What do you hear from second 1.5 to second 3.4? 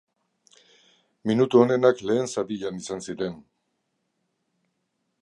onenak lehen zatian izan ziren.